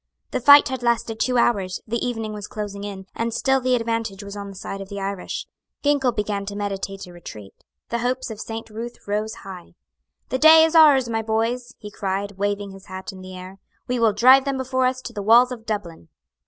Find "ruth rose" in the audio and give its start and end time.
8.71-9.35